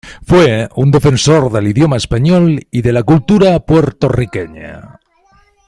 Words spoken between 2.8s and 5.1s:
de la cultura puertorriqueña.